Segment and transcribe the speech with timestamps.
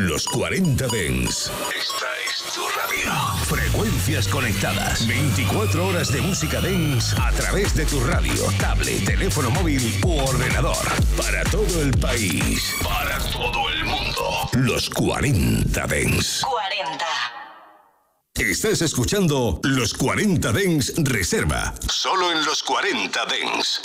[0.00, 1.50] Los 40 Dens.
[1.76, 3.12] Esta es tu radio.
[3.44, 5.06] Frecuencias conectadas.
[5.06, 10.74] 24 horas de música dance a través de tu radio, tablet, teléfono móvil u ordenador.
[11.18, 12.76] Para todo el país.
[12.82, 14.48] Para todo el mundo.
[14.54, 16.40] Los 40 Dens.
[16.48, 17.04] 40.
[18.36, 21.74] Estás escuchando Los 40 Dens Reserva.
[21.90, 23.82] Solo en los 40 Dens.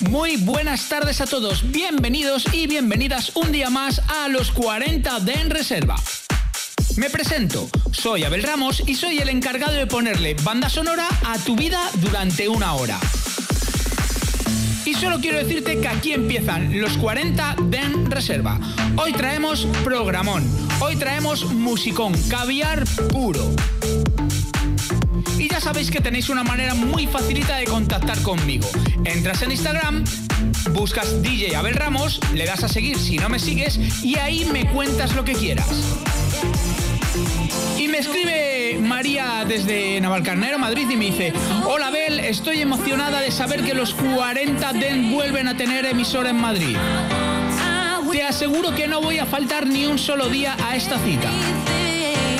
[0.00, 5.32] Muy buenas tardes a todos, bienvenidos y bienvenidas un día más a los 40 de
[5.32, 5.96] En Reserva.
[6.98, 11.56] Me presento, soy Abel Ramos y soy el encargado de ponerle banda sonora a tu
[11.56, 13.00] vida durante una hora.
[14.84, 18.60] Y solo quiero decirte que aquí empiezan los 40 de En Reserva.
[18.96, 20.44] Hoy traemos programón,
[20.78, 23.50] hoy traemos musicón, caviar puro.
[25.56, 28.68] Ya sabéis que tenéis una manera muy facilita de contactar conmigo.
[29.06, 30.04] Entras en Instagram,
[30.72, 34.70] buscas DJ Abel Ramos, le das a seguir si no me sigues y ahí me
[34.70, 35.66] cuentas lo que quieras.
[37.78, 41.32] Y me escribe María desde Navalcarnero, Madrid, y me dice,
[41.64, 46.36] hola Abel, estoy emocionada de saber que los 40 DEN vuelven a tener emisora en
[46.36, 46.76] Madrid.
[48.12, 51.30] Te aseguro que no voy a faltar ni un solo día a esta cita.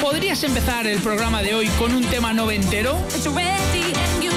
[0.06, 2.96] ¿Podrías empezar el programa de hoy con un tema noventero?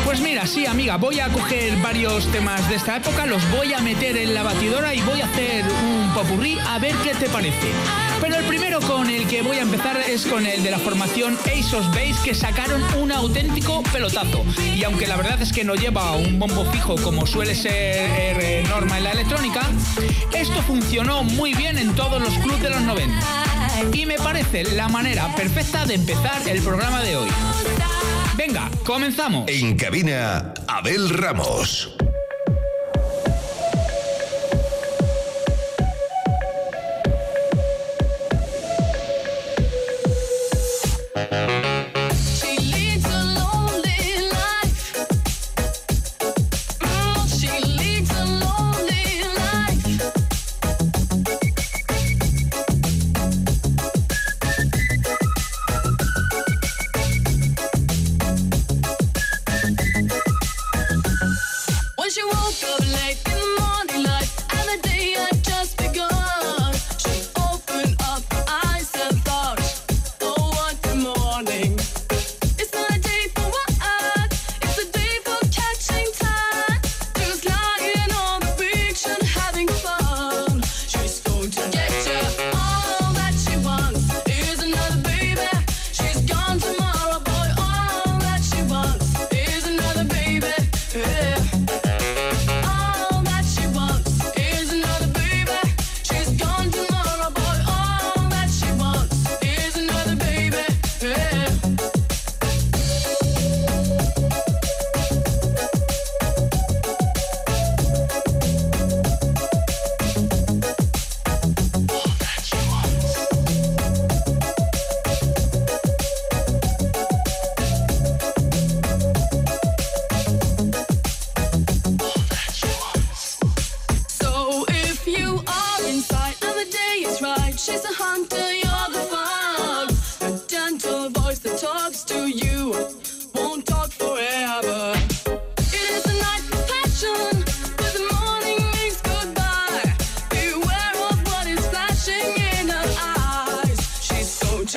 [0.03, 3.79] Pues mira, sí, amiga, voy a coger varios temas de esta época, los voy a
[3.79, 8.08] meter en la batidora y voy a hacer un popurrí a ver qué te parece.
[8.21, 11.37] Pero el primero con el que voy a empezar es con el de la formación
[11.45, 14.45] Ace Base que sacaron un auténtico pelotazo.
[14.75, 18.63] Y aunque la verdad es que no lleva un bombo fijo como suele ser eh,
[18.67, 19.61] norma en la electrónica,
[20.33, 23.19] esto funcionó muy bien en todos los clubs de los 90.
[23.93, 27.29] Y me parece la manera perfecta de empezar el programa de hoy.
[28.35, 29.45] Venga, comenzamos.
[29.47, 31.89] En cabina, Abel Ramos.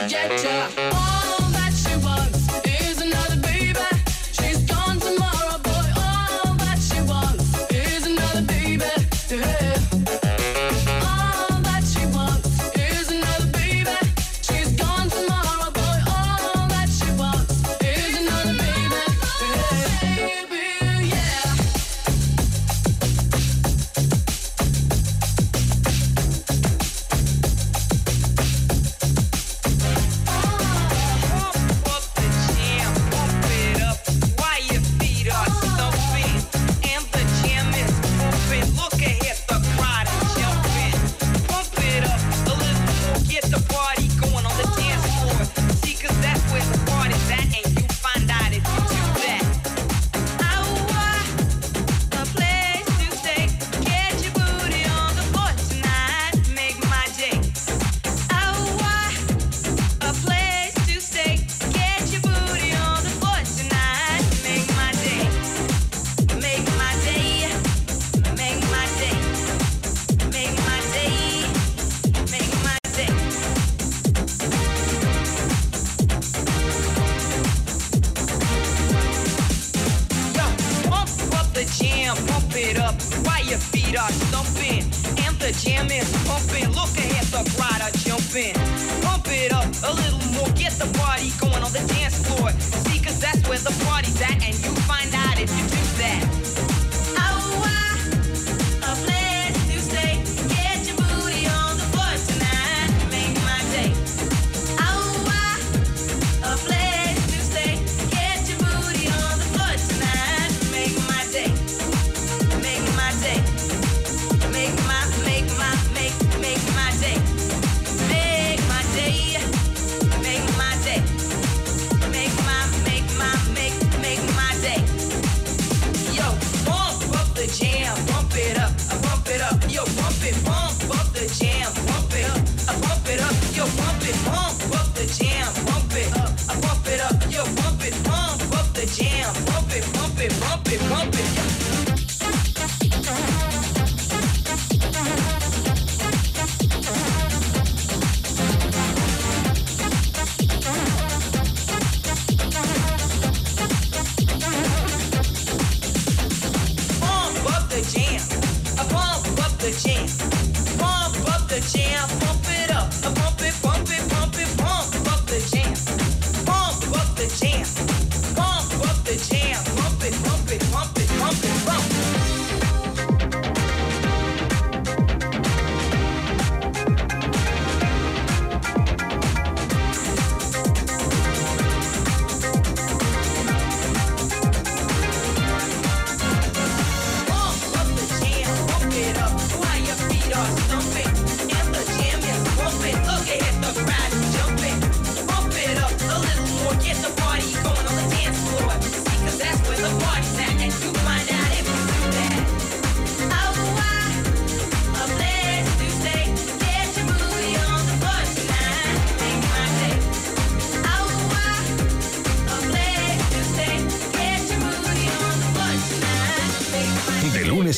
[0.09, 1.22] trajectory.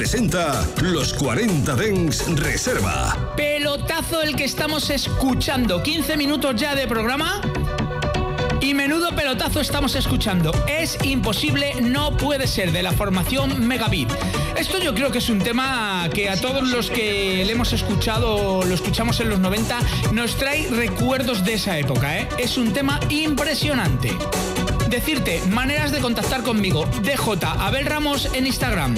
[0.00, 3.34] Presenta Los 40 Dens Reserva.
[3.36, 5.82] Pelotazo el que estamos escuchando.
[5.82, 7.42] 15 minutos ya de programa.
[8.62, 10.52] Y menudo pelotazo estamos escuchando.
[10.66, 14.10] Es imposible, no puede ser, de la formación Megabit.
[14.56, 18.64] Esto yo creo que es un tema que a todos los que le hemos escuchado,
[18.64, 19.80] lo escuchamos en los 90,
[20.12, 22.20] nos trae recuerdos de esa época.
[22.20, 22.28] ¿eh?
[22.38, 24.16] Es un tema impresionante.
[24.88, 26.88] Decirte, maneras de contactar conmigo.
[27.02, 27.18] DJ
[27.58, 28.94] Abel Ramos en Instagram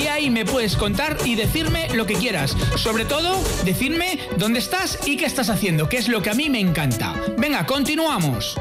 [0.00, 2.56] y ahí me puedes contar y decirme lo que quieras.
[2.76, 6.48] Sobre todo, decirme dónde estás y qué estás haciendo, que es lo que a mí
[6.48, 7.14] me encanta.
[7.36, 8.56] Venga, continuamos.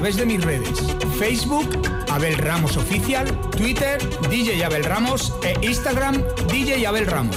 [0.00, 0.80] Través de mis redes.
[1.18, 1.68] Facebook,
[2.08, 3.98] Abel Ramos Oficial, Twitter,
[4.30, 7.36] DJ Abel Ramos e Instagram, DJ Abel Ramos.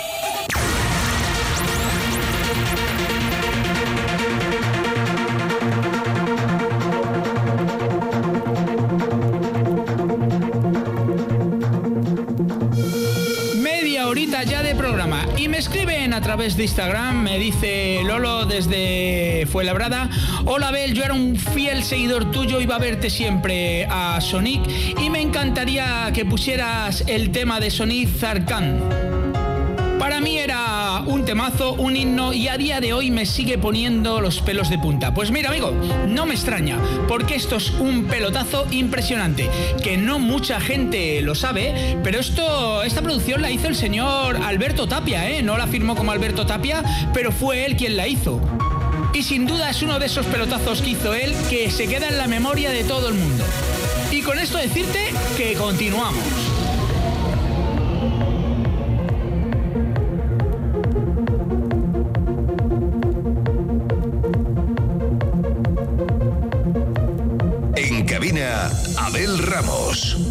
[16.21, 20.09] Través de Instagram, me dice Lolo desde Fuenlabrada,
[20.45, 24.61] hola Abel, yo era un fiel seguidor tuyo, iba a verte siempre a Sonic
[24.99, 29.00] y me encantaría que pusieras el tema de Sonic Zarkan.
[31.07, 34.77] Un temazo, un himno y a día de hoy me sigue poniendo los pelos de
[34.77, 35.13] punta.
[35.13, 35.73] Pues mira amigo,
[36.07, 39.49] no me extraña, porque esto es un pelotazo impresionante,
[39.83, 44.87] que no mucha gente lo sabe, pero esto, esta producción la hizo el señor Alberto
[44.87, 45.41] Tapia, ¿eh?
[45.41, 46.83] No la firmó como Alberto Tapia,
[47.13, 48.39] pero fue él quien la hizo.
[49.13, 52.17] Y sin duda es uno de esos pelotazos que hizo él que se queda en
[52.17, 53.43] la memoria de todo el mundo.
[54.11, 56.50] Y con esto decirte que continuamos.
[69.61, 70.30] regresamos.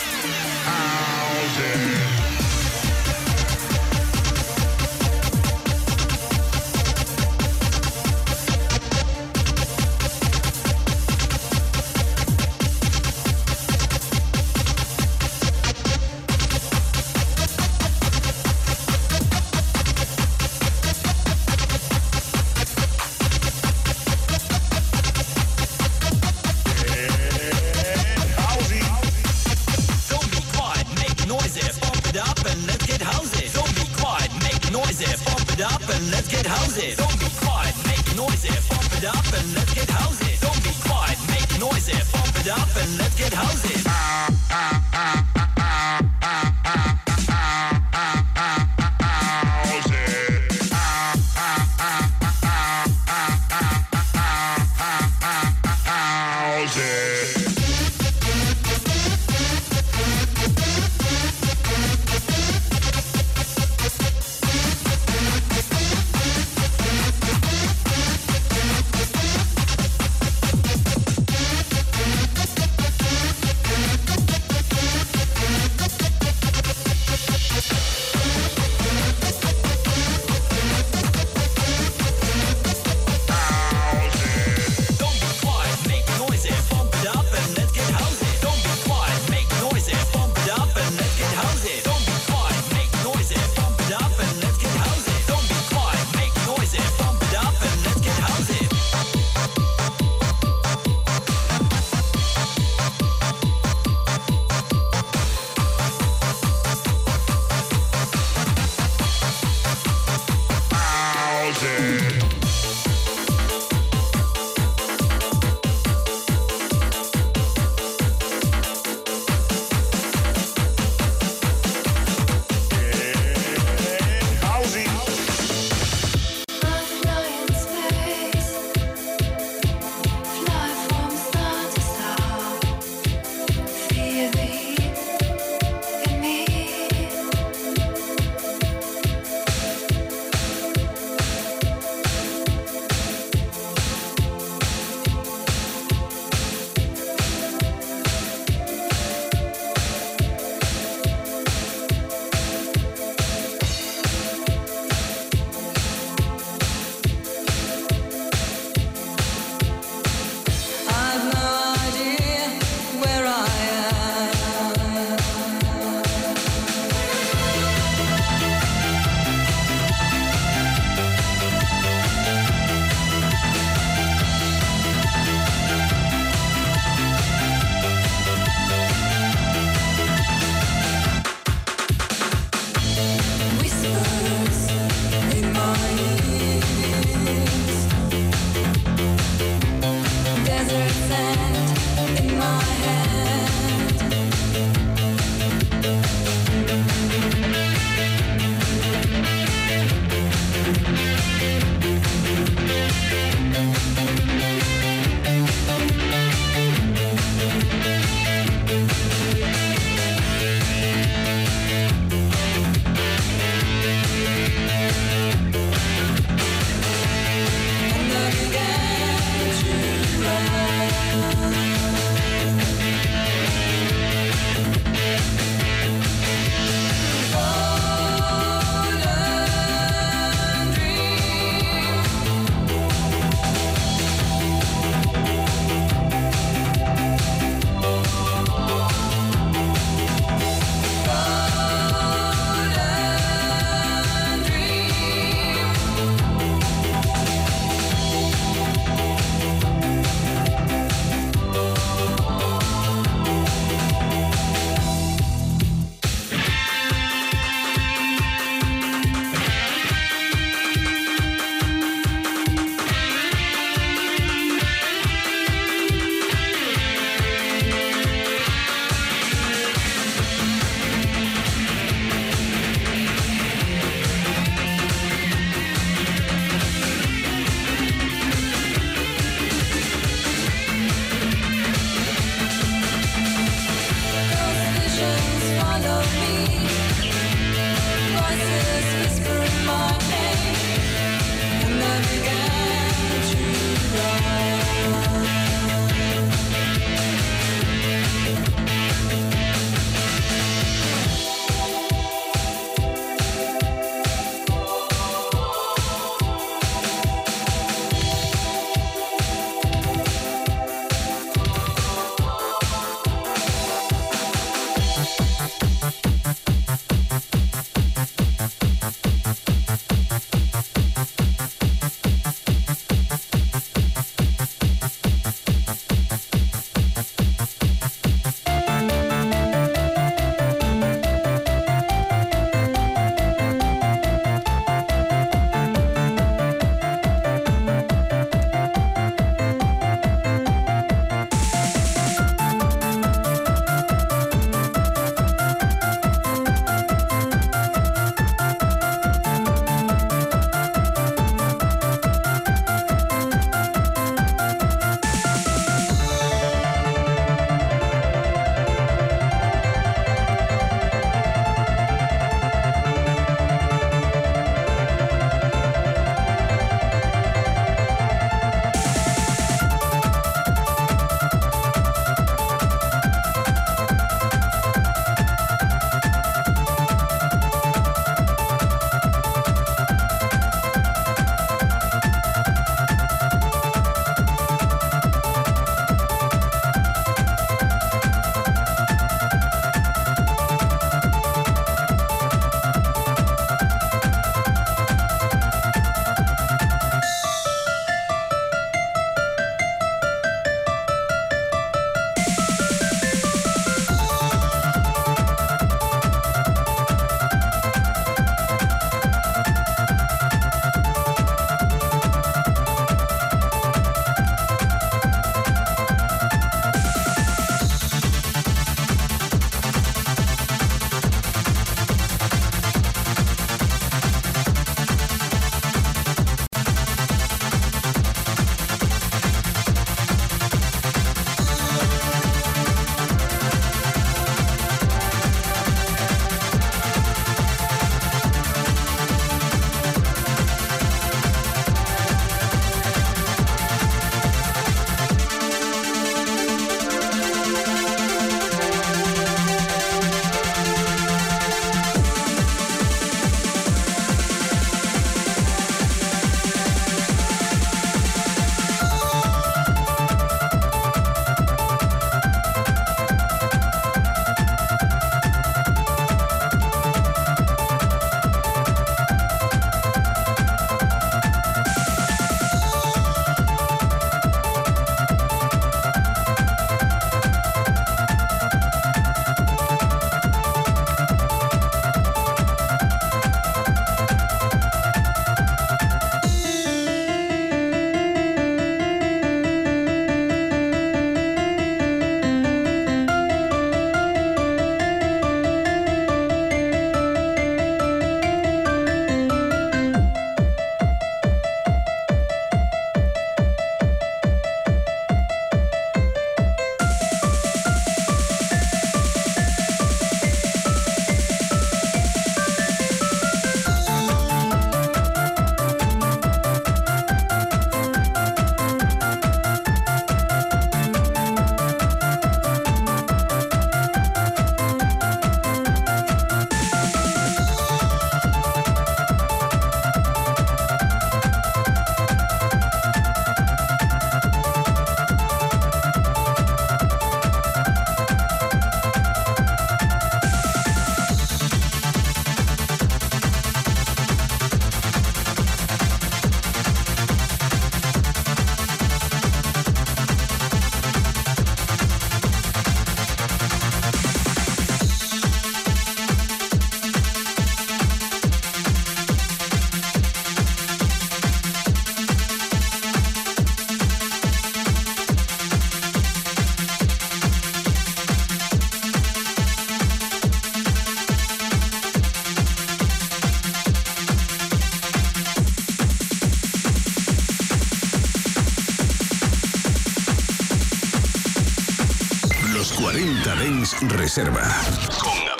[583.81, 585.30] Reserva.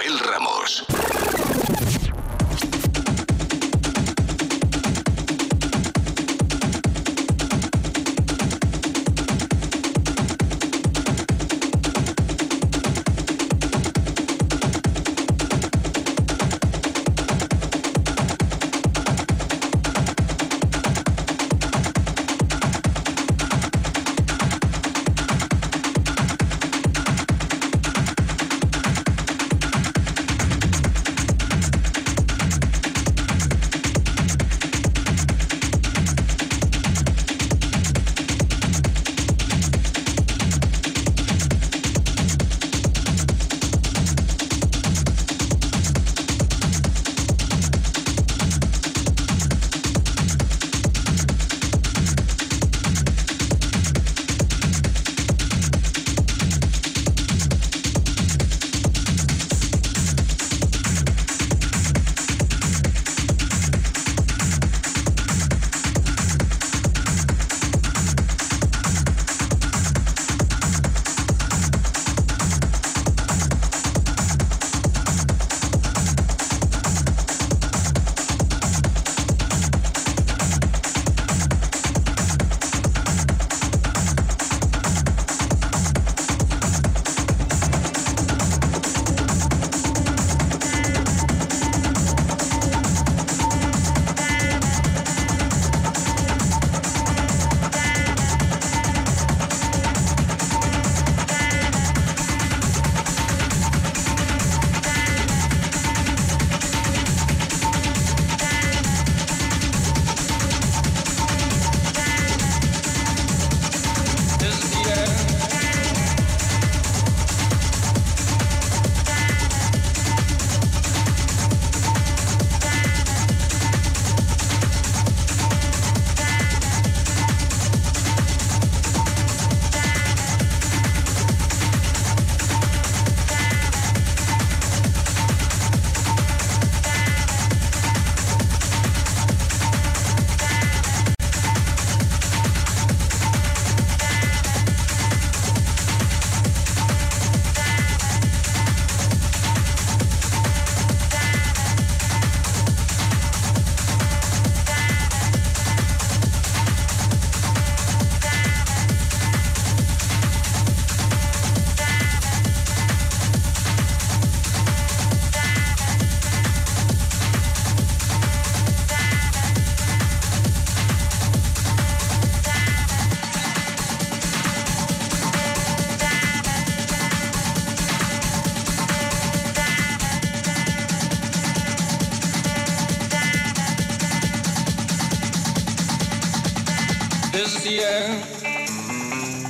[187.59, 188.23] dear,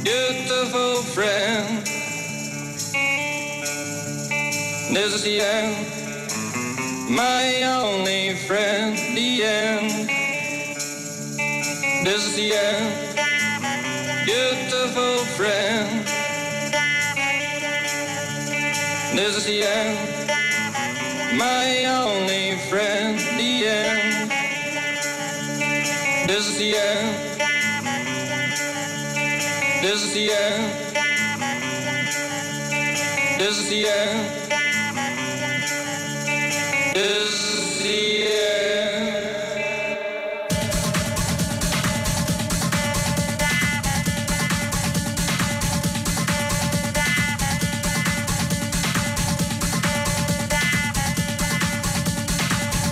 [0.03, 1.85] beautiful friend.
[4.93, 5.75] This is the end,
[7.09, 10.09] my only friend, the end.
[12.05, 13.15] This is the end,
[14.25, 16.05] beautiful friend.
[19.15, 19.97] This is the end,
[21.37, 24.31] my only friend, the end.
[26.27, 27.30] This is the end.
[29.81, 30.93] This is the end.
[33.39, 34.29] This is the end.
[36.93, 39.31] This is the end.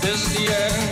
[0.02, 0.89] This is the end.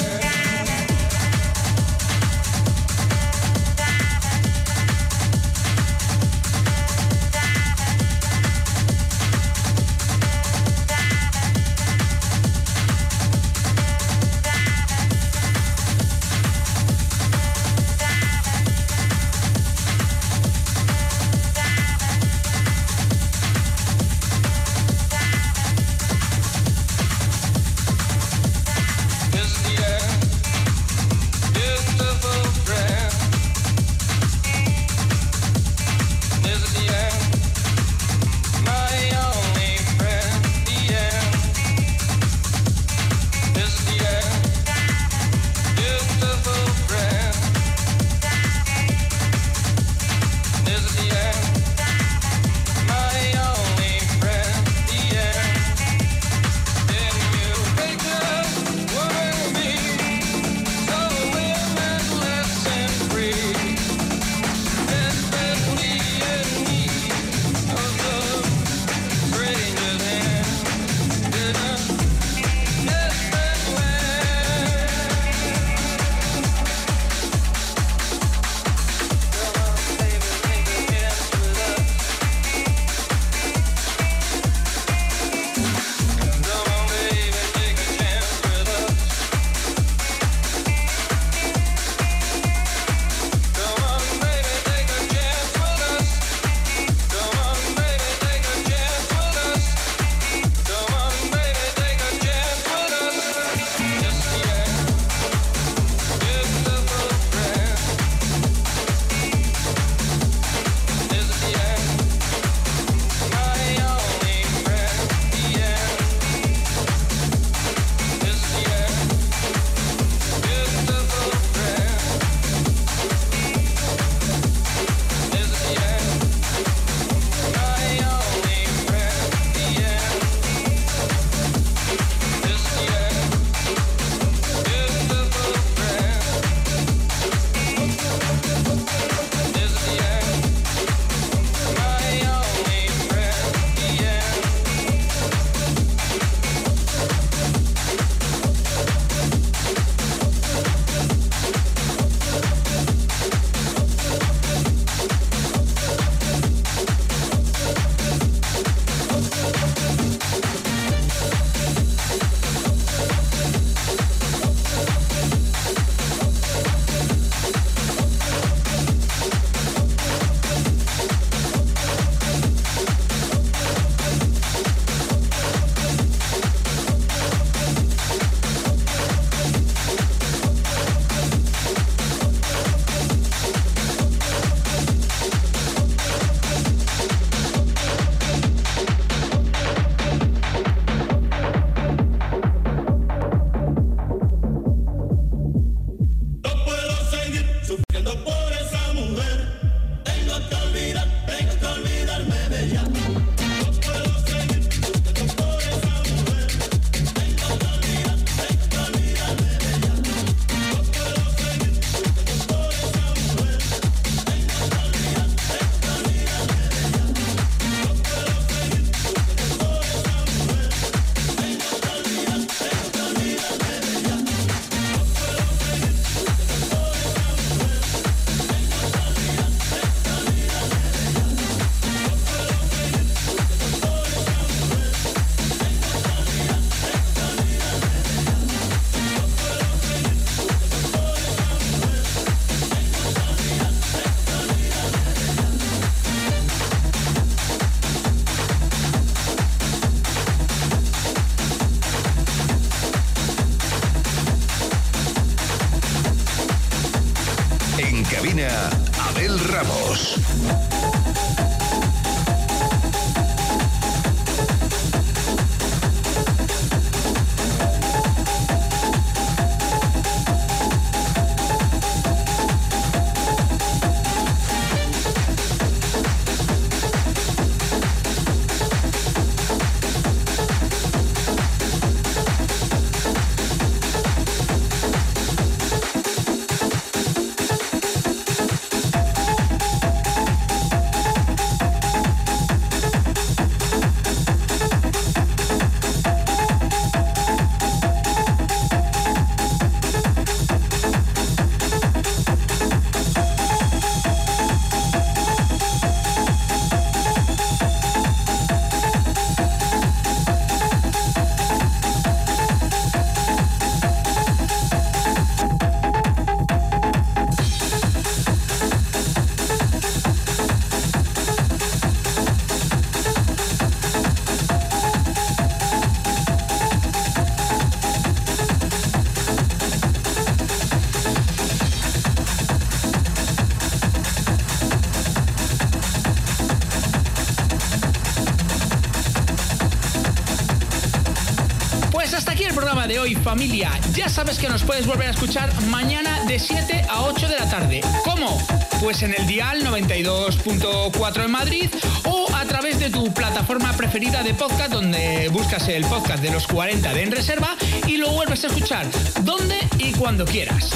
[344.17, 347.81] Sabes que nos puedes volver a escuchar mañana de 7 a 8 de la tarde.
[348.03, 348.35] ¿Cómo?
[348.81, 351.69] Pues en el dial 92.4 en Madrid
[352.03, 356.47] o a través de tu plataforma preferida de podcast donde buscas el podcast de los
[356.47, 357.55] 40 de En Reserva
[357.85, 358.87] y lo vuelves a escuchar
[359.21, 360.71] donde y cuando quieras.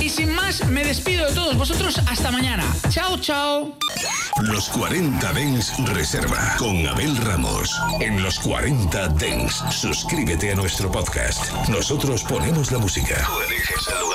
[0.00, 2.64] Y sin más, me despido de todos vosotros hasta mañana.
[2.88, 3.76] Chao, chao.
[4.42, 7.80] Los 40 Dens Reserva con Abel Ramos.
[8.00, 11.50] En los 40 Dens, suscríbete a nuestro podcast.
[11.70, 13.26] Nosotros ponemos la música.
[13.26, 14.05] Tú eliges el